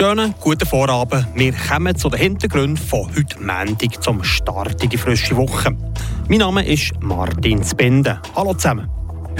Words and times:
Schönen 0.00 0.34
guten 0.40 0.66
Vorabend. 0.66 1.26
Wir 1.34 1.52
kommen 1.52 1.94
zu 1.94 2.08
den 2.08 2.18
Hintergründen 2.20 2.78
von 2.78 3.06
heute 3.14 3.38
Montag 3.38 4.02
zum 4.02 4.24
Start 4.24 4.82
in 4.82 4.88
die 4.88 4.96
frische 4.96 5.36
Woche. 5.36 5.76
Mein 6.26 6.38
Name 6.38 6.66
ist 6.66 6.92
Martin 7.00 7.62
Spinde. 7.62 8.18
Hallo 8.34 8.54
zusammen. 8.54 8.88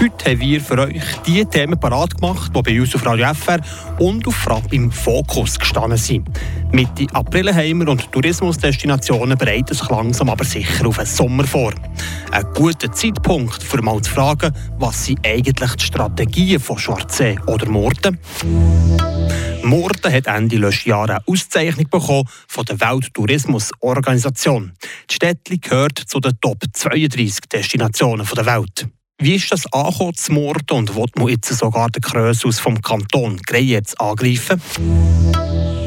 Heute 0.02 0.30
haben 0.30 0.40
wir 0.40 0.60
für 0.62 0.78
euch 0.78 1.02
die 1.26 1.44
Themen 1.44 1.78
parat 1.78 2.18
gemacht, 2.18 2.50
die 2.56 2.62
bei 2.62 2.80
uns 2.80 2.94
auf 2.94 3.04
Radio 3.04 3.34
FR 3.34 3.60
und 3.98 4.26
auf 4.26 4.34
Frapp 4.34 4.72
im 4.72 4.90
Fokus 4.90 5.58
gestanden 5.58 5.98
sind. 5.98 6.26
Mitte 6.72 7.06
April 7.12 7.54
haben 7.54 7.80
wir 7.80 7.88
und 7.88 8.10
Tourismusdestinationen 8.10 9.36
bereiten 9.36 9.74
sich 9.74 9.90
langsam 9.90 10.30
aber 10.30 10.44
sicher 10.44 10.86
auf 10.86 10.96
den 10.96 11.04
Sommer 11.04 11.44
vor. 11.44 11.74
Ein 12.30 12.46
guter 12.54 12.90
Zeitpunkt, 12.90 13.62
für 13.62 13.82
mal 13.82 14.00
zu 14.00 14.10
fragen, 14.10 14.54
was 14.78 15.04
sind 15.04 15.20
eigentlich 15.26 15.74
die 15.74 15.84
Strategien 15.84 16.60
von 16.60 16.78
Schwarzsee 16.78 17.38
oder 17.46 17.68
Murten? 17.68 18.18
Murten 19.62 20.12
hat 20.14 20.26
Ende 20.28 20.56
letzten 20.56 20.88
Jahres 20.88 21.10
eine 21.10 21.22
Auszeichnung 21.26 21.90
bekommen 21.90 22.24
von 22.48 22.64
der 22.64 22.80
Welttourismusorganisation. 22.80 24.72
Die 25.10 25.14
Städtli 25.14 25.58
gehört 25.58 25.98
zu 25.98 26.20
den 26.20 26.40
Top 26.40 26.64
32 26.72 27.40
Destinationen 27.52 28.26
der 28.34 28.46
Welt. 28.46 28.88
Wie 29.22 29.34
ist 29.34 29.52
das 29.52 29.70
angekommen 29.70 30.14
zu 30.14 30.32
Murten 30.32 30.78
und 30.78 30.96
will 30.96 31.04
man 31.14 31.28
jetzt 31.28 31.54
sogar 31.54 31.90
den 31.90 32.00
Krösus 32.00 32.58
vom 32.58 32.80
Kanton 32.80 33.36
Greyerz 33.36 33.92
angreifen? 33.98 34.62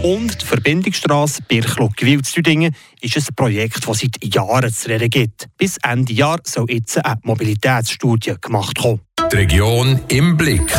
Und 0.03 0.39
die 0.39 0.45
Verbindungsstrasse 0.45 1.41
Birchlock-Wildsdüdingen 1.47 2.75
ist 3.01 3.17
ein 3.17 3.25
Projekt, 3.35 3.87
das 3.87 3.99
seit 4.01 4.23
Jahren 4.23 4.71
zu 4.71 4.87
reden 4.87 5.09
gibt. 5.09 5.47
Bis 5.57 5.77
Ende 5.77 6.13
Jahr 6.13 6.41
soll 6.43 6.69
jetzt 6.69 7.03
eine 7.03 7.19
Mobilitätsstudie 7.23 8.35
gemacht 8.39 8.83
werden. 8.83 8.99
Die 9.31 9.35
Region 9.35 9.99
im 10.09 10.37
Blick. 10.37 10.71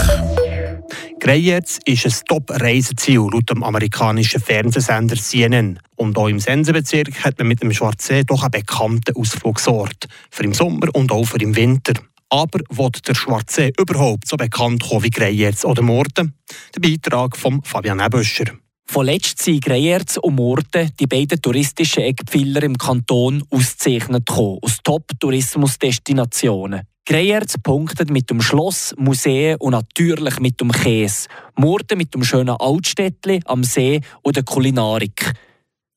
Greyerz 1.19 1.81
ist 1.87 2.07
ein 2.07 2.15
Top-Reiseziel 2.29 3.27
laut 3.33 3.51
dem 3.51 3.65
amerikanischen 3.65 4.41
Fernsehsender 4.41 5.17
CNN. 5.17 5.81
Und 5.97 6.17
auch 6.17 6.29
im 6.29 6.39
Sensenbezirk 6.39 7.25
hat 7.25 7.37
man 7.39 7.49
mit 7.49 7.63
dem 7.63 7.73
Schwarzsee 7.73 8.23
doch 8.23 8.43
einen 8.43 8.53
bekannten 8.53 9.17
Ausflugsort. 9.17 10.07
Für 10.31 10.45
im 10.45 10.55
Sommer 10.55 10.95
und 10.95 11.11
auch 11.11 11.25
für 11.25 11.41
im 11.41 11.57
Winter. 11.57 11.95
Aber 12.35 12.59
wird 12.69 13.07
der 13.07 13.15
Schwarzsee 13.15 13.73
überhaupt 13.79 14.27
so 14.27 14.37
bekannt 14.37 14.83
kommen 14.83 15.05
wie 15.05 15.11
Greyerz 15.11 15.65
oder 15.65 15.83
Morden? 15.83 16.35
Der 16.75 16.81
Beitrag 16.81 17.37
von 17.37 17.63
Fabian 17.63 18.01
Ebüscher. 18.01 18.47
Vorletzt 18.87 19.41
sind 19.41 19.65
Greyerz 19.65 20.17
und 20.17 20.35
Murten, 20.35 20.91
die 20.99 21.07
beiden 21.07 21.41
touristischen 21.41 22.03
Eckpfeiler 22.03 22.65
im 22.65 22.77
Kanton, 22.77 23.45
ausgezeichnet 23.51 24.29
aus 24.29 24.79
Top-Tourismusdestinationen. 24.83 26.81
Greyerz 27.07 27.55
punktet 27.63 28.11
mit 28.11 28.29
dem 28.31 28.43
Schloss, 28.43 28.97
Museen 28.99 29.55
und 29.61 29.71
natürlich 29.71 30.41
mit 30.41 30.61
dem 30.61 30.73
Käse. 30.73 31.29
Murten 31.55 31.99
mit 31.99 32.15
dem 32.15 32.25
schönen 32.25 32.57
Altstädtli 32.59 33.43
am 33.45 33.63
See 33.63 34.01
und 34.23 34.35
der 34.35 34.43
Kulinarik. 34.43 35.35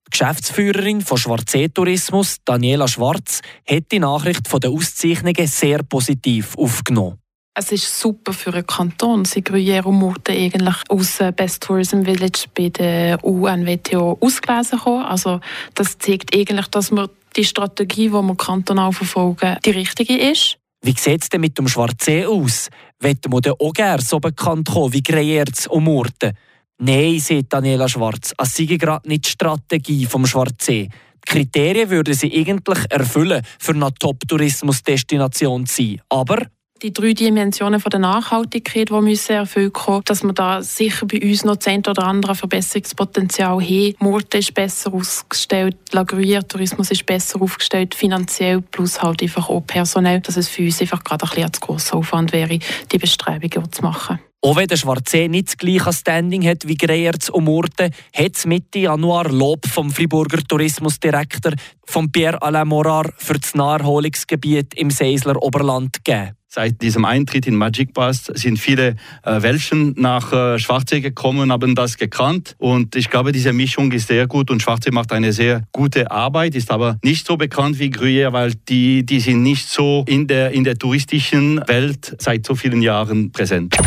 Die 0.08 0.12
Geschäftsführerin 0.12 1.02
von 1.02 1.18
Schwarzsee 1.18 1.68
Tourismus, 1.68 2.38
Daniela 2.46 2.88
Schwarz, 2.88 3.42
hat 3.70 3.92
die 3.92 4.00
Nachricht 4.00 4.48
von 4.48 4.62
den 4.62 4.72
Auszeichnungen 4.72 5.48
sehr 5.48 5.84
positiv 5.84 6.58
aufgenommen. 6.58 7.18
Es 7.54 7.72
ist 7.72 8.00
super 8.00 8.34
für 8.34 8.54
einen 8.54 8.68
Kanton. 8.68 9.26
Sie 9.26 9.42
Gruyère 9.42 9.84
und 9.86 9.96
Murten 9.96 10.36
eigentlich 10.36 10.76
aus 10.90 11.18
Best 11.36 11.64
Tourism 11.64 12.04
Village 12.04 12.46
bei 12.56 12.70
der 12.70 13.24
UNWTO 13.24 14.18
ausgelesen 14.22 14.86
haben. 14.86 15.06
Also 15.06 15.40
das 15.74 15.98
zeigt 15.98 16.36
eigentlich, 16.36 16.68
dass 16.68 16.92
wir 16.92 17.10
die 17.36 17.44
Strategie, 17.44 18.10
die 18.10 18.14
wir 18.14 18.36
kantonal 18.36 18.94
verfolgen, 18.94 19.58
die 19.66 19.72
richtige 19.72 20.16
ist. 20.16 20.58
Wie 20.84 20.96
sieht 20.96 21.24
es 21.24 21.30
denn 21.30 21.42
mit 21.42 21.58
dem 21.58 21.68
Schwarzsee 21.68 22.26
aus? 22.26 22.70
Wollen 23.02 23.20
wir 23.28 23.42
denn 23.42 23.54
auch 23.60 23.74
gerne 23.74 24.02
so 24.02 24.20
bekannt 24.20 24.70
kommen 24.70 24.94
wie 24.94 25.04
Greyerz 25.04 25.66
und 25.66 25.84
Murten? 25.84 26.38
Nein, 26.80 27.20
sagt 27.20 27.54
Daniela 27.54 27.90
Schwarz, 27.90 28.34
es 28.38 28.56
sei 28.56 28.66
gerade 28.66 29.10
nicht 29.10 29.26
die 29.26 29.32
Strategie 29.32 30.06
vom 30.06 30.28
Schwarzsee. 30.28 30.90
Die 31.28 31.32
Kriterien 31.32 31.90
würden 31.90 32.14
sie 32.14 32.32
eigentlich 32.32 32.86
erfüllen, 32.90 33.42
für 33.60 33.74
eine 33.74 33.92
Top-Tourismus-Destination 33.94 35.66
zu 35.66 35.76
sein. 35.76 36.02
Aber 36.10 36.46
die 36.84 36.94
drei 36.94 37.14
Dimensionen 37.14 37.80
von 37.80 37.90
der 37.90 38.00
Nachhaltigkeit, 38.00 38.90
die 38.90 39.02
müssen 39.02 39.32
erfüllt 39.32 39.76
werden, 39.88 40.04
dass 40.06 40.24
wir 40.24 40.34
da 40.34 40.62
sicher 40.62 41.08
bei 41.08 41.20
uns 41.20 41.44
noch 41.44 41.58
zehn 41.58 41.80
oder 41.80 42.04
andere 42.04 42.36
Verbesserungspotenzial 42.36 43.60
haben. 43.60 43.96
Murten 43.98 44.40
ist 44.40 44.54
besser 44.54 44.94
ausgestellt, 44.94 45.76
Lagrier 45.92 46.48
Tourismus 46.48 46.92
ist 46.92 47.08
besser 47.08 47.42
aufgestellt, 47.42 47.96
finanziell 47.96 48.62
plus 48.62 49.02
halt 49.02 49.24
einfach 49.24 49.50
auch 49.50 49.62
personell, 49.66 50.20
dass 50.20 50.38
es 50.38 50.48
für 50.48 50.64
uns 50.64 50.80
einfach 50.80 51.04
gerade 51.04 51.26
ein 51.26 51.30
bisschen 51.32 51.54
zu 51.54 51.62
grosser 51.62 51.96
Aufwand 51.96 52.32
wäre, 52.32 52.60
die 52.92 52.98
Bestrebungen 53.00 53.72
zu 53.72 53.82
machen. 53.82 54.20
Auch 54.42 54.56
wenn 54.56 54.68
der 54.68 54.78
Schwarzsee 54.78 55.28
nicht 55.28 55.48
das 55.48 55.58
gleiche 55.58 55.92
Standing 55.92 56.48
hat 56.48 56.68
wie 56.68 56.76
Greyerz 56.76 57.30
und 57.30 57.46
Murten, 57.46 57.92
hat 58.14 58.36
es 58.36 58.46
Mitte 58.46 58.80
Januar 58.80 59.30
Lob 59.32 59.66
vom 59.66 59.90
Friburger 59.90 60.44
Tourismusdirektor 60.48 61.54
von 61.88 62.12
Pierre 62.12 62.42
Alain 62.42 62.68
Morar 62.68 63.10
für 63.18 63.34
das 63.40 63.56
Naherholungsgebiet 63.56 64.74
im 64.76 64.92
Seisler 64.92 65.42
Oberland 65.42 66.04
gegeben. 66.04 66.38
Seit 66.50 66.82
diesem 66.82 67.04
Eintritt 67.04 67.46
in 67.46 67.56
Magic 67.56 67.94
Pass 67.94 68.32
sind 68.34 68.58
viele 68.58 68.96
äh, 69.24 69.42
Welschen 69.42 69.94
nach 69.98 70.32
äh, 70.32 70.58
Schwarzsee 70.58 71.02
gekommen 71.02 71.52
haben 71.52 71.76
das 71.76 71.98
gekannt. 71.98 72.56
Und 72.58 72.96
ich 72.96 73.10
glaube, 73.10 73.34
diese 73.34 73.52
Mischung 73.52 73.92
ist 73.92 74.08
sehr 74.08 74.28
gut 74.28 74.50
und 74.50 74.62
Schwarzsee 74.62 74.92
macht 74.92 75.12
eine 75.12 75.34
sehr 75.34 75.64
gute 75.74 76.10
Arbeit, 76.10 76.56
ist 76.56 76.72
aber 76.72 76.98
nicht 77.04 77.28
so 77.28 77.36
bekannt 77.36 77.80
wie 77.80 77.90
Gruyère, 77.90 78.32
weil 78.32 78.54
die, 78.70 79.06
die 79.06 79.20
sind 79.20 79.44
nicht 79.44 79.68
so 79.68 80.06
in 80.08 80.26
der, 80.26 80.52
in 80.52 80.64
der 80.64 80.78
touristischen 80.78 81.62
Welt 81.68 82.16
seit 82.18 82.46
so 82.46 82.56
vielen 82.56 82.82
Jahren 82.82 83.32
präsent. 83.32 83.78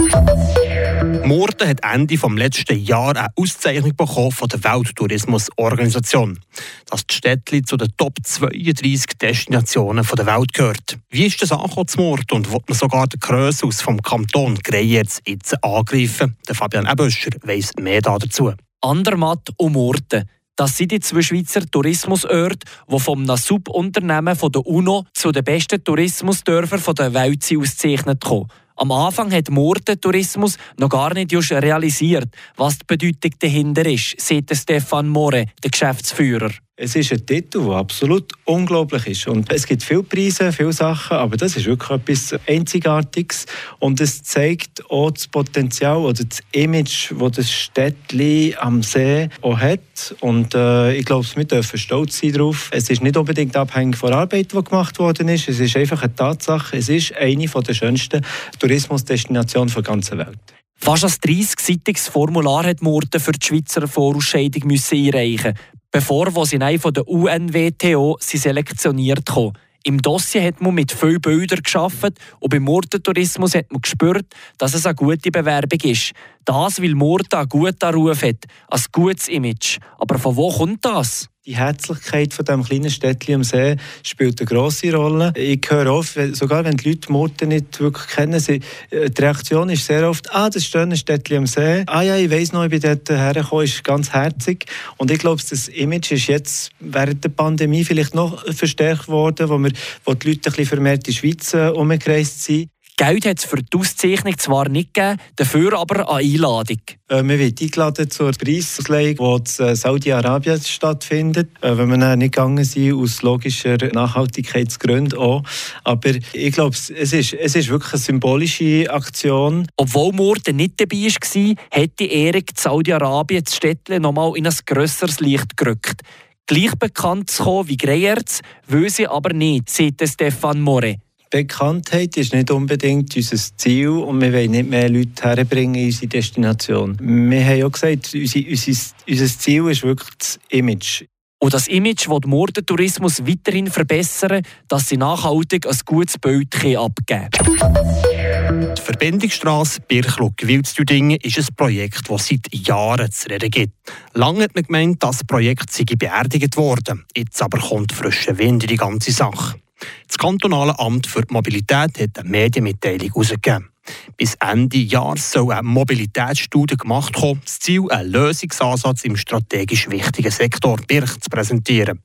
Murten 1.02 1.66
hat 1.66 1.82
Ende 1.82 2.16
des 2.16 2.30
letzten 2.30 2.78
Jahres 2.78 3.16
eine 3.16 3.28
Auszeichnung 3.34 3.96
bekommen 3.96 4.32
von 4.32 4.48
der 4.48 4.62
Welttourismusorganisation, 4.62 6.38
dass 6.86 7.06
die 7.06 7.14
Städtli 7.14 7.62
zu 7.62 7.78
den 7.78 7.88
Top 7.96 8.14
32 8.22 9.18
Destinationen 9.18 10.06
der 10.06 10.26
Welt 10.26 10.52
gehört. 10.52 10.98
Wie 11.08 11.26
ist 11.26 11.40
das 11.40 11.52
angekommen 11.52 11.88
zu 11.88 12.00
Murten 12.00 12.36
und 12.36 12.52
wird 12.52 12.68
man 12.68 12.76
sogar 12.76 13.06
den 13.06 13.18
Krösus 13.18 13.80
vom 13.80 14.02
Kanton 14.02 14.56
Greyerz 14.56 15.20
jetzt 15.26 15.62
angreifen? 15.64 16.36
Der 16.46 16.54
Fabian 16.54 16.86
Eböscher 16.86 17.30
weiss 17.44 17.72
mehr 17.80 18.02
dazu. 18.02 18.52
Andermatt 18.82 19.48
und 19.56 19.72
Murten. 19.72 20.28
Das 20.56 20.76
sind 20.76 20.92
die 20.92 21.00
zwei 21.00 21.22
Schweizer 21.22 21.64
Tourismusorte, 21.64 22.66
die 22.90 23.00
vom 23.00 23.24
Subunternehmen 23.36 24.36
der 24.38 24.66
UNO 24.66 25.06
zu 25.14 25.32
den 25.32 25.44
besten 25.44 25.82
Tourismusdörfern 25.82 26.94
der 26.94 27.14
Welt 27.14 27.42
ausgezeichnet 27.44 28.22
kommen. 28.22 28.48
Am 28.80 28.92
Anfang 28.92 29.30
hat 29.30 29.50
Murten 29.50 30.00
Tourismus 30.00 30.56
noch 30.78 30.88
gar 30.88 31.12
nicht 31.12 31.34
realisiert, 31.34 32.34
was 32.56 32.78
die 32.78 32.86
Bedeutung 32.86 33.32
dahinter 33.38 33.84
ist, 33.84 34.18
sagt 34.18 34.56
Stefan 34.56 35.06
More, 35.06 35.44
der 35.62 35.70
Geschäftsführer. 35.70 36.50
Es 36.82 36.96
ist 36.96 37.12
ein 37.12 37.26
Titel, 37.26 37.62
der 37.66 37.74
absolut 37.74 38.32
unglaublich 38.46 39.06
ist. 39.06 39.28
Und 39.28 39.52
es 39.52 39.66
gibt 39.66 39.82
viele 39.82 40.02
Preise, 40.02 40.50
viele 40.50 40.72
Sachen, 40.72 41.18
aber 41.18 41.36
das 41.36 41.54
ist 41.54 41.66
wirklich 41.66 41.90
etwas 41.90 42.34
Einzigartiges. 42.48 43.44
Und 43.80 44.00
es 44.00 44.22
zeigt 44.22 44.90
auch 44.90 45.10
das 45.10 45.28
Potenzial 45.28 45.98
oder 45.98 46.24
das 46.24 46.40
Image, 46.52 47.12
das 47.20 47.32
das 47.32 47.52
Städtchen 47.52 48.54
am 48.60 48.82
See 48.82 49.28
auch 49.42 49.58
hat. 49.58 50.14
Und 50.20 50.54
äh, 50.54 50.94
ich 50.94 51.04
glaube, 51.04 51.26
wir 51.34 51.44
dürfen 51.44 51.78
stolz 51.78 52.18
sein 52.18 52.32
darauf. 52.32 52.70
Es 52.72 52.88
ist 52.88 53.02
nicht 53.02 53.18
unbedingt 53.18 53.54
abhängig 53.58 53.98
von 53.98 54.12
der 54.12 54.20
Arbeit, 54.20 54.50
die 54.50 54.64
gemacht 54.64 54.98
worden 54.98 55.28
ist. 55.28 55.50
Es 55.50 55.60
ist 55.60 55.76
einfach 55.76 56.02
eine 56.02 56.14
Tatsache. 56.14 56.78
Es 56.78 56.88
ist 56.88 57.14
eine 57.14 57.44
der 57.46 57.74
schönsten 57.74 58.24
Tourismusdestinationen 58.58 59.70
der 59.70 59.82
ganzen 59.82 60.16
Welt. 60.16 60.59
Fast 60.82 61.04
ein 61.04 61.10
30-seitiges 61.10 62.10
Formular 62.10 62.64
hat 62.64 62.82
Murten 62.82 63.20
für 63.20 63.32
die 63.32 63.46
Schweizer 63.46 63.86
Vorausscheidung 63.86 64.70
einreichen 64.70 65.54
bevor 65.90 66.46
sie 66.46 66.78
von 66.78 66.94
der 66.94 67.08
UNWTO 67.08 68.16
selektioniert 68.20 69.28
haben. 69.34 69.52
Im 69.82 70.00
Dossier 70.02 70.44
hat 70.44 70.60
man 70.60 70.74
mit 70.74 70.92
vielen 70.92 71.20
Bildern 71.20 71.62
geschafft 71.62 72.12
und 72.38 72.50
beim 72.50 72.62
Murtentourismus 72.62 73.54
hat 73.54 73.72
man 73.72 73.80
gespürt, 73.80 74.26
dass 74.58 74.74
es 74.74 74.84
eine 74.84 74.94
gute 74.94 75.30
Bewerbung 75.30 75.80
ist. 75.82 76.12
Das, 76.44 76.82
weil 76.82 76.94
Murten 76.94 77.38
einen 77.38 77.48
guten 77.48 77.94
Ruf 77.94 78.22
hat, 78.22 78.44
ein 78.68 78.82
gutes 78.92 79.28
Image. 79.28 79.78
Aber 79.98 80.18
von 80.18 80.36
wo 80.36 80.50
kommt 80.50 80.84
das? 80.84 81.29
Die 81.46 81.56
Herzlichkeit 81.56 82.34
von 82.34 82.44
dem 82.44 82.62
kleinen 82.62 82.90
Städtchen 82.90 83.36
am 83.36 83.44
See 83.44 83.76
spielt 84.02 84.38
eine 84.38 84.46
grosse 84.46 84.94
Rolle. 84.94 85.32
Ich 85.34 85.62
höre 85.70 85.90
oft, 85.90 86.18
sogar 86.36 86.66
wenn 86.66 86.76
die 86.76 86.90
Leute 86.90 87.10
Murten 87.10 87.48
nicht 87.48 87.80
wirklich 87.80 88.08
kennen, 88.08 88.38
sie, 88.38 88.60
äh, 88.90 89.08
die 89.08 89.22
Reaktion 89.22 89.70
ist 89.70 89.86
sehr 89.86 90.06
oft, 90.06 90.30
ah, 90.34 90.50
das 90.50 90.70
ein 90.74 90.94
Städtchen 90.94 91.38
am 91.38 91.46
See. 91.46 91.84
Ah 91.86 92.02
ja, 92.02 92.16
ich 92.16 92.30
weiss 92.30 92.52
noch, 92.52 92.64
ich 92.64 92.70
bin 92.70 92.80
dort 92.80 93.08
hergekommen, 93.08 93.64
ist 93.64 93.82
ganz 93.82 94.12
herzig. 94.12 94.66
Und 94.98 95.10
ich 95.10 95.18
glaube, 95.18 95.40
das 95.48 95.68
Image 95.68 96.12
ist 96.12 96.26
jetzt 96.26 96.72
während 96.78 97.24
der 97.24 97.30
Pandemie 97.30 97.84
vielleicht 97.84 98.14
noch 98.14 98.44
verstärkt 98.52 99.08
worden, 99.08 99.48
wo, 99.48 99.56
wir, 99.56 99.72
wo 100.04 100.12
die 100.12 100.28
Leute 100.28 100.50
ein 100.50 100.52
bisschen 100.52 100.66
vermehrt 100.66 101.08
in 101.08 101.14
die 101.14 101.18
Schweiz 101.18 101.54
äh, 101.54 101.68
umgereist 101.68 102.42
sind. 102.42 102.68
Geld 103.00 103.24
hat 103.24 103.38
es 103.38 103.46
für 103.46 103.56
die 103.56 103.78
Auszeichnung 103.78 104.36
zwar 104.36 104.68
nicht 104.68 104.92
gegeben, 104.92 105.18
dafür 105.36 105.78
aber 105.78 106.06
eine 106.06 106.34
Einladung. 106.34 106.82
Äh, 107.08 107.22
wir 107.22 107.38
werden 107.38 107.54
eingeladen 107.58 108.10
zur 108.10 108.32
Preisauslegung, 108.32 109.42
die 109.42 109.62
in 109.62 109.68
äh, 109.68 109.74
Saudi-Arabien 109.74 110.60
stattfindet. 110.60 111.48
Äh, 111.62 111.78
wenn 111.78 111.88
wir 111.88 112.16
nicht 112.16 112.34
gegangen 112.34 112.62
sind, 112.62 112.92
aus 112.92 113.22
logischer 113.22 113.78
Nachhaltigkeitsgründen 113.78 115.18
auch. 115.18 115.42
Aber 115.82 116.10
ich 116.34 116.52
glaube, 116.52 116.76
es 116.76 116.90
ist, 116.90 117.32
es 117.32 117.56
ist 117.56 117.70
wirklich 117.70 117.94
eine 117.94 118.02
symbolische 118.02 118.92
Aktion. 118.92 119.66
Obwohl 119.78 120.12
Morden 120.12 120.56
nicht 120.56 120.78
dabei 120.78 120.96
war, 121.06 121.54
hätte 121.70 122.04
Erik 122.04 122.50
Saudi-Arabien 122.54 123.44
das 123.44 123.56
Städtchen 123.56 124.02
nochmal 124.02 124.36
in 124.36 124.46
ein 124.46 124.54
grösseres 124.66 125.20
Licht 125.20 125.56
gerückt. 125.56 126.02
Gleich 126.46 126.74
bekannt 126.78 127.30
zu 127.30 127.44
kommen 127.44 127.68
wie 127.70 127.78
Greyerz, 127.78 128.42
will 128.66 128.90
sie 128.90 129.06
aber 129.06 129.32
nicht, 129.32 129.70
sagt 129.70 130.06
Stefan 130.06 130.60
More. 130.60 130.96
Bekanntheit 131.30 132.16
ist 132.16 132.34
nicht 132.34 132.50
unbedingt 132.50 133.14
unser 133.14 133.36
Ziel 133.56 133.90
und 133.90 134.20
wir 134.20 134.32
wollen 134.32 134.50
nicht 134.50 134.68
mehr 134.68 134.90
Leute 134.90 135.22
herbringen 135.22 135.76
in 135.76 135.86
unsere 135.86 136.08
Destination. 136.08 136.98
Wir 137.00 137.44
haben 137.44 137.62
auch 137.62 137.70
gesagt, 137.70 138.10
unser, 138.12 138.40
unser, 138.40 138.72
unser 139.08 139.38
Ziel 139.38 139.68
ist 139.68 139.84
wirklich 139.84 140.10
das 140.18 140.40
Image. 140.48 141.04
Und 141.38 141.54
das 141.54 141.68
Image 141.68 142.08
will 142.08 142.18
der 142.20 142.28
Mordentourismus 142.28 143.24
weiterhin 143.24 143.68
verbessern, 143.68 144.42
dass 144.66 144.88
sie 144.88 144.96
nachhaltig 144.96 145.66
ein 145.66 145.78
gutes 145.86 146.18
Bild 146.18 146.52
abgeben 146.54 146.96
können. 147.06 148.74
Die 148.74 148.82
Verbindungsstrasse 148.82 149.80
Birchlock-Wildsdüdingen 149.82 151.16
ist 151.22 151.38
ein 151.38 151.46
Projekt, 151.56 152.10
das 152.10 152.26
seit 152.26 152.52
Jahren 152.52 153.10
zu 153.10 153.28
reden 153.30 153.50
gibt. 153.50 153.72
Lange 154.14 154.42
hat 154.42 154.54
man 154.56 154.64
gemeint, 154.64 155.02
das 155.02 155.24
Projekt 155.24 155.70
sei 155.70 155.84
beerdigt 155.84 156.56
worden. 156.56 157.06
Jetzt 157.16 157.40
aber 157.40 157.58
kommt 157.58 157.92
frischer 157.92 158.36
Wind 158.36 158.64
in 158.64 158.68
die 158.68 158.76
ganze 158.76 159.12
Sache. 159.12 159.60
Das 160.06 160.18
kantonale 160.18 160.78
Amt 160.78 161.06
für 161.06 161.22
die 161.22 161.32
Mobilität 161.32 161.98
hat 161.98 162.18
eine 162.18 162.28
Medienmitteilung 162.28 163.08
herausgegeben. 163.08 163.70
Bis 164.16 164.36
Ende 164.36 164.78
Jahr 164.78 165.16
soll 165.16 165.52
eine 165.52 165.62
Mobilitätsstudie 165.62 166.76
gemacht 166.76 167.20
werden, 167.20 167.40
das 167.44 167.58
Ziel, 167.58 167.90
einen 167.90 168.10
Lösungsansatz 168.10 169.04
im 169.04 169.16
strategisch 169.16 169.88
wichtigen 169.90 170.30
Sektor 170.30 170.78
Birch 170.86 171.18
zu 171.20 171.30
präsentieren. 171.30 172.00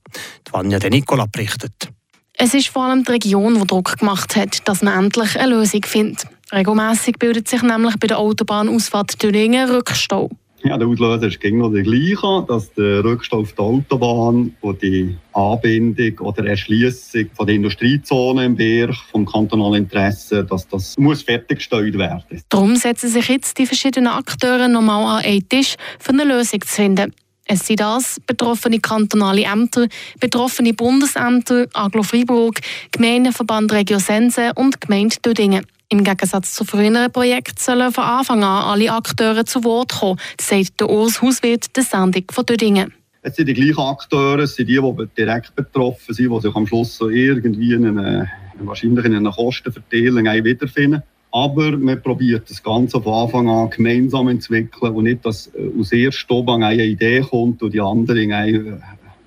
Die 0.46 0.52
Vanja 0.52 0.78
De 0.78 0.90
Nicola 0.90 1.26
berichtet. 1.26 1.90
Es 2.38 2.54
ist 2.54 2.68
vor 2.68 2.84
allem 2.84 3.04
die 3.04 3.12
Region, 3.12 3.58
die 3.58 3.66
Druck 3.66 3.98
gemacht 3.98 4.36
hat, 4.36 4.66
dass 4.68 4.82
man 4.82 5.04
endlich 5.04 5.38
eine 5.38 5.54
Lösung 5.54 5.82
findet. 5.84 6.26
Regelmäßig 6.52 7.18
bildet 7.18 7.48
sich 7.48 7.62
nämlich 7.62 7.96
bei 7.98 8.06
der 8.06 8.18
Autobahnausfahrt 8.18 9.18
Thüringen 9.18 9.70
Rückstau. 9.70 10.30
Ja, 10.66 10.76
der 10.76 10.88
Auslöser 10.88 11.28
ist 11.28 11.40
genau 11.40 11.68
der 11.68 11.84
gleiche, 11.84 12.44
dass 12.48 12.72
der 12.72 13.04
Rückstau 13.04 13.38
auf 13.38 13.52
der 13.52 13.64
Autobahn, 13.64 14.56
wo 14.60 14.72
die 14.72 15.16
Anbindung 15.32 16.18
oder 16.26 16.44
Erschließung 16.44 17.26
von 17.34 17.46
der 17.46 17.54
Industriezone 17.54 18.46
im 18.46 18.56
Berg 18.56 18.96
vom 19.12 19.24
kantonalen 19.24 19.84
Interesse, 19.84 20.44
dass 20.44 20.66
das 20.66 20.98
muss 20.98 21.22
fertiggestellt 21.22 21.96
werden. 21.96 22.42
Darum 22.48 22.74
setzen 22.74 23.10
sich 23.10 23.28
jetzt 23.28 23.56
die 23.58 23.66
verschiedenen 23.66 24.08
Akteure 24.08 24.66
nochmal 24.66 25.18
an 25.18 25.24
einen 25.24 25.48
Tisch, 25.48 25.76
für 26.00 26.10
eine 26.10 26.24
Lösung 26.24 26.60
zu 26.62 26.74
finden. 26.74 27.14
Es 27.44 27.64
sind 27.64 27.78
das 27.78 28.20
betroffene 28.26 28.80
kantonale 28.80 29.44
Ämter, 29.44 29.86
betroffene 30.18 30.74
Bundesämter, 30.74 31.66
Aglo 31.74 32.02
Freiburg, 32.02 32.58
Gemeindeverband 32.90 33.72
Regio 33.72 34.00
Sense 34.00 34.50
und 34.56 34.80
Gemeinde 34.80 35.14
Dödingen. 35.24 35.64
Im 35.88 36.02
Gegensatz 36.02 36.52
zu 36.52 36.64
früheren 36.64 37.12
Projekten 37.12 37.60
sollen 37.60 37.92
von 37.92 38.02
Anfang 38.02 38.42
an 38.42 38.64
alle 38.64 38.90
Akteure 38.90 39.44
zu 39.44 39.62
Wort 39.62 39.92
kommen, 39.92 40.18
sagt 40.40 40.80
der 40.80 40.90
Urs 40.90 41.22
Hauswirt 41.22 41.76
der 41.76 41.84
Sendung 41.84 42.24
von 42.32 42.44
Dödingen. 42.44 42.92
Es 43.22 43.36
sind 43.36 43.46
die 43.46 43.54
gleichen 43.54 43.78
Akteure, 43.78 44.40
es 44.40 44.56
sind 44.56 44.68
die, 44.68 44.80
die 44.80 45.06
direkt 45.16 45.54
betroffen 45.54 46.12
sind, 46.12 46.32
die 46.32 46.40
sich 46.40 46.56
am 46.56 46.66
Schluss 46.66 46.96
so 46.96 47.08
irgendwie 47.08 47.74
in 47.74 47.86
eine, 47.86 48.28
wahrscheinlich 48.58 49.04
in 49.04 49.14
einer 49.14 49.30
Kostenverteilung 49.30 50.24
wiederfinden. 50.44 51.02
Aber 51.30 51.78
wir 51.78 51.96
probieren 51.96 52.42
das 52.48 52.60
Ganze 52.60 53.00
von 53.00 53.12
Anfang 53.12 53.48
an 53.48 53.70
gemeinsam 53.70 54.40
zu 54.40 54.54
entwickeln 54.54 54.92
und 54.92 55.04
nicht, 55.04 55.24
dass 55.24 55.48
äh, 55.48 55.70
aus 55.78 55.92
erster 55.92 56.34
Obang 56.34 56.64
eine 56.64 56.84
Idee 56.84 57.20
kommt 57.20 57.62
und 57.62 57.72
die 57.72 57.80
anderen 57.80 58.30
äh, 58.32 58.78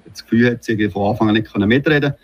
das 0.09 0.23
Gefühl 0.23 0.51
hat, 0.51 0.63
sie 0.65 0.89
von 0.89 1.11
Anfang 1.11 1.29
an 1.29 1.35
nicht 1.35 1.55
mitreden 1.55 2.01
können, 2.01 2.15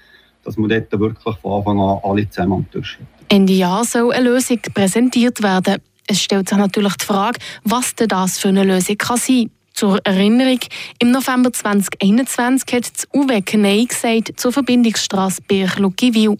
dass 0.43 0.57
wir 0.57 0.67
dort 0.67 0.99
wirklich 0.99 1.37
von 1.37 1.53
Anfang 1.53 1.79
an 1.79 1.99
alle 2.03 2.29
zusammen 2.29 2.65
am. 2.73 3.07
Ende 3.29 3.53
Jahr 3.53 3.83
soll 3.83 4.13
eine 4.13 4.29
Lösung 4.29 4.59
präsentiert 4.73 5.41
werden. 5.41 5.81
Es 6.07 6.21
stellt 6.21 6.49
sich 6.49 6.57
natürlich 6.57 6.95
die 6.95 7.05
Frage, 7.05 7.39
was 7.63 7.95
denn 7.95 8.07
das 8.07 8.37
für 8.37 8.49
eine 8.49 8.63
Lösung 8.63 8.97
kann 8.97 9.17
sein 9.17 9.49
zur 9.75 9.99
Erinnerung, 10.05 10.59
im 10.99 11.11
November 11.11 11.51
2021 11.51 12.73
hat 12.73 12.95
das 12.95 13.07
UWEC 13.13 13.55
Nein 13.57 13.85
gesagt 13.87 14.39
zur 14.39 14.53
Verbindungsstrasse 14.53 15.41
Birch-Luckiwil. 15.41 16.37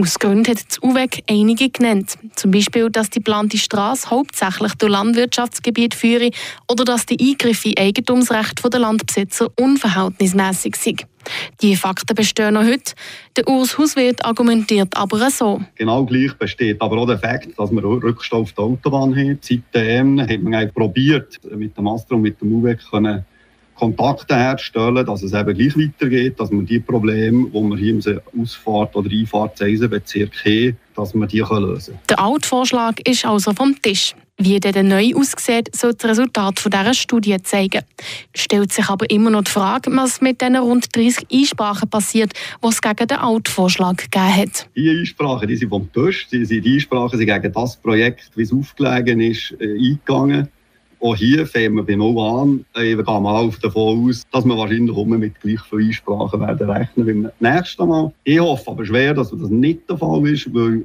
Aus 0.00 0.18
Gründen 0.18 0.50
hat 0.50 0.64
das 0.66 0.82
UWEC 0.82 1.22
einige 1.28 1.68
genannt. 1.68 2.14
Zum 2.34 2.50
Beispiel, 2.50 2.88
dass 2.90 3.10
die 3.10 3.18
geplante 3.18 3.58
Strasse 3.58 4.08
hauptsächlich 4.08 4.72
durch 4.74 4.90
Landwirtschaftsgebiet 4.90 5.94
führe 5.94 6.30
oder 6.66 6.84
dass 6.86 7.04
die 7.04 7.20
Eingriffe 7.20 7.68
in 7.68 7.76
Eigentumsrecht 7.76 8.62
der 8.64 8.80
Landbesitzer 8.80 9.48
unverhältnismäßig 9.56 10.76
sind. 10.76 11.04
Die 11.60 11.76
Fakten 11.76 12.14
bestehen 12.14 12.54
noch 12.54 12.64
heute. 12.64 12.94
Der 13.36 13.48
Urs 13.48 13.78
Hauswirt 13.78 14.24
argumentiert 14.24 14.96
aber 14.96 15.30
so. 15.30 15.60
Genau 15.74 16.04
gleich 16.04 16.32
besteht 16.34 16.80
aber 16.80 16.98
auch 16.98 17.06
der 17.06 17.18
Fakt, 17.18 17.58
dass 17.58 17.70
wir 17.70 17.82
Rückstau 17.82 18.40
auf 18.40 18.52
der 18.52 18.64
Autobahn 18.64 19.14
haben. 19.14 19.38
Seitdem 19.40 20.20
hat 20.20 20.40
man 20.40 20.54
eigentlich 20.54 20.74
probiert, 20.74 21.38
mit 21.54 21.76
dem 21.76 21.86
Astra 21.88 22.16
und 22.16 22.22
mit 22.22 22.40
dem 22.40 22.50
UWEC 22.78 22.90
können 22.90 23.24
Kontakte 23.78 24.34
herzustellen, 24.34 25.06
dass 25.06 25.22
es 25.22 25.32
eben 25.32 25.56
gleich 25.56 25.76
weitergeht, 25.76 26.40
dass 26.40 26.50
man 26.50 26.66
die 26.66 26.80
Probleme, 26.80 27.48
die 27.48 27.54
wir 27.54 27.76
hier 27.76 27.92
im 27.92 28.42
Ausfahrt- 28.42 28.96
oder 28.96 29.08
Einfahrtseisenbezirk 29.08 30.32
haben, 30.44 30.76
dass 30.96 31.14
wir 31.14 31.26
die 31.28 31.38
lösen 31.38 31.94
können. 31.94 32.00
Der 32.08 32.18
Altvorschlag 32.18 33.08
ist 33.08 33.24
also 33.24 33.52
vom 33.52 33.80
Tisch. 33.80 34.16
Wie 34.40 34.60
der 34.60 34.82
neu 34.84 35.14
aussieht, 35.16 35.74
soll 35.74 35.94
das 35.94 36.10
Resultat 36.10 36.64
dieser 36.64 36.94
Studie 36.94 37.36
zeigen. 37.42 37.82
Stellt 38.34 38.72
sich 38.72 38.88
aber 38.88 39.10
immer 39.10 39.30
noch 39.30 39.42
die 39.42 39.50
Frage, 39.50 39.90
was 39.92 40.20
mit 40.20 40.40
den 40.40 40.54
rund 40.56 40.94
30 40.94 41.26
Einsprachen 41.32 41.90
passiert, 41.90 42.32
die 42.62 42.68
es 42.68 42.80
gegen 42.80 43.06
den 43.08 43.18
Altvorschlag 43.18 43.98
gegeben 43.98 44.36
hat. 44.36 44.68
Die 44.76 44.90
Einsprachen 44.90 45.48
die 45.48 45.56
sind 45.56 45.70
vom 45.70 45.92
Tisch. 45.92 46.28
Die, 46.28 46.46
die 46.46 46.74
Einsprachen 46.74 47.18
sind 47.18 47.26
gegen 47.26 47.52
das 47.52 47.76
Projekt, 47.76 48.30
wie 48.36 48.42
es 48.42 48.52
aufgelegen 48.52 49.20
ist, 49.20 49.56
äh, 49.58 49.72
eingegangen. 49.72 50.48
Auch 51.00 51.14
hier 51.14 51.46
fangen 51.46 51.76
wir 51.76 51.84
bei 51.84 51.94
Null 51.94 52.18
an. 52.18 52.64
Ich 52.74 52.80
gehe 52.80 52.96
mal 52.96 53.50
davon 53.62 54.08
aus, 54.08 54.26
dass 54.32 54.44
wir 54.44 54.56
wahrscheinlich 54.56 54.96
auch 54.96 55.04
mit 55.04 55.40
gleich 55.40 55.60
vielen 55.60 55.86
Einsprachen 55.86 56.40
werden 56.40 56.70
rechnen 56.70 57.06
beim 57.06 57.54
nächsten 57.54 57.88
Mal. 57.88 58.12
Ich 58.24 58.40
hoffe 58.40 58.70
aber 58.70 58.84
schwer, 58.84 59.14
dass 59.14 59.30
das 59.30 59.48
nicht 59.48 59.88
der 59.88 59.96
Fall 59.96 60.26
ist, 60.26 60.52
weil 60.52 60.84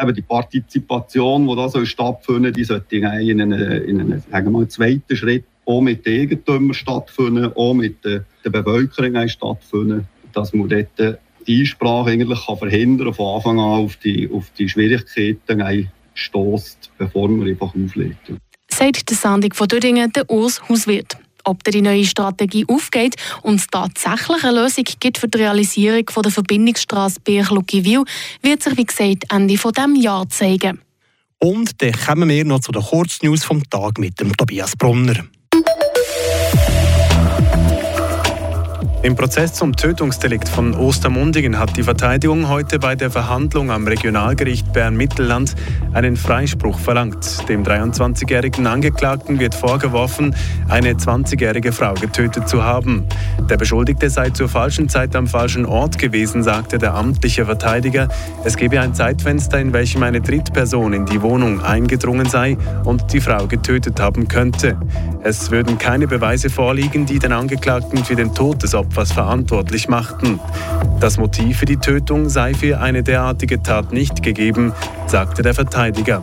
eben 0.00 0.14
die 0.14 0.22
Partizipation, 0.22 1.46
die 1.46 1.56
da 1.56 1.68
soll 1.68 1.86
stattfinden 1.86 2.52
die 2.52 2.64
sollte 2.64 2.96
in 2.96 3.04
einem, 3.04 3.52
in 3.52 4.00
einem 4.00 4.22
sagen 4.30 4.46
wir 4.46 4.50
mal, 4.50 4.68
zweiten 4.68 5.16
Schritt 5.16 5.44
auch 5.64 5.80
mit 5.80 6.04
den 6.06 6.22
Eigentümern 6.22 6.74
stattfinden, 6.74 7.52
auch 7.54 7.74
mit 7.74 8.04
der, 8.04 8.24
der 8.44 8.50
Bevölkerung 8.50 9.28
stattfinden, 9.28 10.08
dass 10.32 10.52
man 10.52 10.68
dort 10.68 11.18
die 11.46 11.60
Einsprache 11.60 12.10
eigentlich 12.10 12.46
kann 12.46 12.56
verhindern 12.56 13.14
von 13.14 13.36
Anfang 13.36 13.58
an 13.58 13.84
auf 13.84 13.96
die, 13.96 14.28
auf 14.32 14.50
die 14.58 14.68
Schwierigkeiten 14.68 15.88
stößt, 16.14 16.90
bevor 16.98 17.28
man 17.28 17.48
einfach 17.48 17.74
auflegt. 17.74 18.32
Sagt 18.72 19.10
die 19.10 19.14
Sendung 19.14 19.52
von 19.52 19.68
Dödingen 19.68 20.12
der 20.12 20.30
Urs 20.30 20.60
Hauswirt 20.68 21.16
ob 21.44 21.64
die 21.64 21.82
neue 21.82 22.04
Strategie 22.04 22.64
aufgeht 22.68 23.16
und 23.42 23.56
es 23.56 23.66
tatsächlich 23.66 24.44
eine 24.44 24.62
Lösung 24.62 24.84
gibt 25.00 25.18
für 25.18 25.26
die 25.26 25.38
Realisierung 25.38 26.08
von 26.08 26.22
der 26.22 26.30
Verbindungsstraße 26.30 27.20
Birch-Luckiwil, 27.20 28.04
wird 28.42 28.62
sich, 28.62 28.76
wie 28.76 28.84
gesagt, 28.84 29.24
Ende 29.28 29.54
dieses 29.54 30.04
Jahr 30.04 30.28
zeigen. 30.28 30.80
Und 31.40 31.82
dann 31.82 31.92
kommen 31.92 32.28
wir 32.28 32.44
noch 32.44 32.60
zu 32.60 32.70
den 32.70 32.82
Kurznews 32.82 33.42
vom 33.42 33.68
Tag 33.68 33.98
mit 33.98 34.20
dem 34.20 34.36
Tobias 34.36 34.76
Brunner. 34.76 35.24
Im 39.02 39.16
Prozess 39.16 39.54
zum 39.54 39.74
Tötungsdelikt 39.74 40.48
von 40.48 40.74
Ostermundigen 40.76 41.58
hat 41.58 41.76
die 41.76 41.82
Verteidigung 41.82 42.48
heute 42.48 42.78
bei 42.78 42.94
der 42.94 43.10
Verhandlung 43.10 43.72
am 43.72 43.84
Regionalgericht 43.88 44.72
Bern-Mittelland 44.72 45.56
einen 45.92 46.16
Freispruch 46.16 46.78
verlangt. 46.78 47.48
Dem 47.48 47.64
23-jährigen 47.64 48.64
Angeklagten 48.68 49.40
wird 49.40 49.56
vorgeworfen, 49.56 50.36
eine 50.68 50.92
20-jährige 50.92 51.72
Frau 51.72 51.94
getötet 51.94 52.48
zu 52.48 52.62
haben. 52.62 53.02
Der 53.50 53.56
Beschuldigte 53.56 54.08
sei 54.08 54.30
zur 54.30 54.48
falschen 54.48 54.88
Zeit 54.88 55.16
am 55.16 55.26
falschen 55.26 55.66
Ort 55.66 55.98
gewesen, 55.98 56.44
sagte 56.44 56.78
der 56.78 56.94
amtliche 56.94 57.44
Verteidiger. 57.44 58.06
Es 58.44 58.56
gebe 58.56 58.80
ein 58.80 58.94
Zeitfenster, 58.94 59.58
in 59.58 59.72
welchem 59.72 60.04
eine 60.04 60.20
Drittperson 60.20 60.92
in 60.92 61.06
die 61.06 61.22
Wohnung 61.22 61.60
eingedrungen 61.60 62.28
sei 62.28 62.56
und 62.84 63.12
die 63.12 63.20
Frau 63.20 63.48
getötet 63.48 64.00
haben 64.00 64.28
könnte. 64.28 64.78
Es 65.24 65.50
würden 65.50 65.78
keine 65.78 66.06
Beweise 66.06 66.50
vorliegen, 66.50 67.04
die 67.04 67.18
den 67.18 67.32
Angeklagten 67.32 68.04
für 68.04 68.14
den 68.14 68.32
Tod 68.32 68.62
des 68.62 68.74
Opfers 68.74 68.91
Opfers 68.92 69.12
verantwortlich 69.12 69.88
machten. 69.88 70.38
Das 71.00 71.16
Motiv 71.16 71.56
für 71.56 71.64
die 71.64 71.78
Tötung 71.78 72.28
sei 72.28 72.52
für 72.52 72.78
eine 72.78 73.02
derartige 73.02 73.62
Tat 73.62 73.90
nicht 73.90 74.22
gegeben, 74.22 74.74
sagte 75.06 75.40
der 75.40 75.54
Verteidiger. 75.54 76.22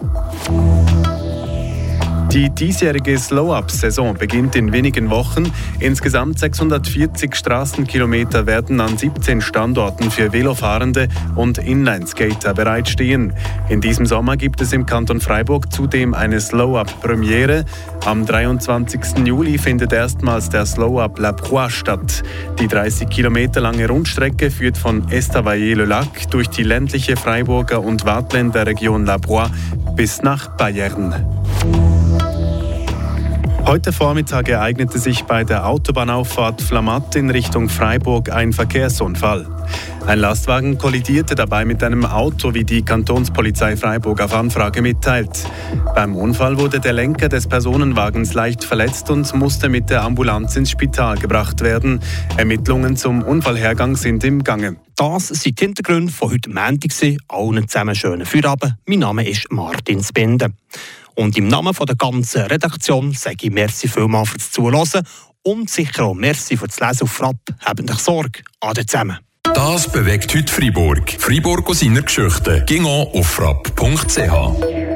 Die 2.31 2.51
diesjährige 2.51 3.17
Slow-Up-Saison 3.17 4.13
beginnt 4.13 4.55
in 4.55 4.71
wenigen 4.71 5.09
Wochen. 5.09 5.51
Insgesamt 5.79 6.37
640 6.37 7.35
Straßenkilometer 7.35 8.45
werden 8.45 8.79
an 8.81 8.99
17 8.99 9.41
Standorten 9.41 10.11
für 10.11 10.31
Velofahrende 10.31 11.07
und 11.35 11.57
Inlineskater 11.57 12.53
bereitstehen. 12.53 13.33
In 13.67 13.81
diesem 13.81 14.05
Sommer 14.05 14.37
gibt 14.37 14.61
es 14.61 14.73
im 14.73 14.85
Kanton 14.85 15.21
Freiburg 15.21 15.73
zudem 15.73 16.13
eine 16.13 16.39
Slow-Up-Premiere. 16.39 17.65
Am 18.05 18.27
23. 18.27 19.25
Juli 19.25 19.57
findet 19.57 19.91
erstmals 19.91 20.49
der 20.49 20.67
Slow-Up 20.67 21.17
La 21.17 21.31
Proie 21.31 21.71
statt. 21.71 22.21
Die 22.59 22.67
30 22.67 23.09
Kilometer 23.09 23.59
lange 23.59 23.87
Rundstrecke 23.87 24.51
führt 24.51 24.77
von 24.77 25.09
Estavayer-le-Lac 25.09 26.29
durch 26.29 26.49
die 26.49 26.63
ländliche 26.63 27.17
Freiburger 27.17 27.81
und 27.81 28.05
Waadtländer 28.05 28.67
Region 28.67 29.07
La 29.07 29.17
Proie 29.17 29.49
bis 29.95 30.21
nach 30.21 30.55
Bayern. 30.57 31.15
Heute 33.69 33.93
Vormittag 33.93 34.49
ereignete 34.49 34.97
sich 34.97 35.25
bei 35.25 35.43
der 35.43 35.67
Autobahnauffahrt 35.67 36.59
Flamatt 36.59 37.15
in 37.15 37.29
Richtung 37.29 37.69
Freiburg 37.69 38.31
ein 38.31 38.51
Verkehrsunfall. 38.51 39.47
Ein 40.07 40.17
Lastwagen 40.17 40.79
kollidierte 40.79 41.35
dabei 41.35 41.65
mit 41.65 41.83
einem 41.83 42.03
Auto, 42.03 42.55
wie 42.55 42.63
die 42.63 42.81
Kantonspolizei 42.81 43.77
Freiburg 43.77 44.21
auf 44.21 44.33
Anfrage 44.33 44.81
mitteilt. 44.81 45.45
Beim 45.93 46.15
Unfall 46.15 46.57
wurde 46.57 46.79
der 46.79 46.93
Lenker 46.93 47.29
des 47.29 47.45
Personenwagens 47.45 48.33
leicht 48.33 48.63
verletzt 48.63 49.11
und 49.11 49.31
musste 49.35 49.69
mit 49.69 49.91
der 49.91 50.01
Ambulanz 50.01 50.55
ins 50.55 50.71
Spital 50.71 51.19
gebracht 51.19 51.61
werden. 51.61 51.99
Ermittlungen 52.37 52.97
zum 52.97 53.21
Unfallhergang 53.21 53.95
sind 53.95 54.23
im 54.23 54.43
Gange. 54.43 54.77
Das 54.95 55.27
sind 55.27 55.59
die 55.59 55.65
Hintergründe 55.65 56.11
von 56.11 56.31
heute 56.31 56.49
Montag. 56.49 56.91
Allen 57.27 57.67
zusammen 57.67 57.93
schönen 57.93 58.25
Feierabend. 58.25 58.77
Mein 58.87 58.99
Name 58.99 59.29
ist 59.29 59.51
Martin 59.51 60.03
Spinde. 60.03 60.53
Und 61.19 61.37
im 61.37 61.49
Namen 61.49 61.73
der 61.85 61.95
ganzen 61.97 62.43
Redaktion 62.43 63.11
sage 63.11 63.35
ich 63.41 63.51
merci 63.51 63.89
vielmals 63.89 64.29
fürs 64.29 64.51
Zuhören 64.51 65.03
und 65.43 65.69
sicher 65.69 66.05
auch 66.05 66.13
merci 66.13 66.55
fürs 66.55 66.79
Lesen 66.79 67.03
auf 67.03 67.11
Frapp. 67.11 67.35
Habt 67.59 67.91
euch 67.91 67.99
Sorge. 67.99 68.39
Ade 68.61 68.85
zusammen. 68.85 69.17
Das 69.43 69.91
bewegt 69.91 70.33
heute 70.33 70.53
Freiburg. 70.53 71.11
Freiburg 71.19 71.69
aus 71.69 71.81
seiner 71.81 72.03
Geschichte. 72.03 72.63
Ging 72.65 72.85
auf 72.85 73.27
frapp.ch. 73.27 74.88